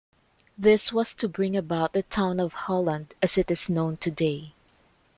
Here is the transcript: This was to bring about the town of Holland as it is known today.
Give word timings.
This 0.57 0.91
was 0.91 1.13
to 1.13 1.29
bring 1.29 1.55
about 1.55 1.93
the 1.93 2.01
town 2.01 2.39
of 2.39 2.53
Holland 2.53 3.13
as 3.21 3.37
it 3.37 3.51
is 3.51 3.69
known 3.69 3.97
today. 3.97 4.53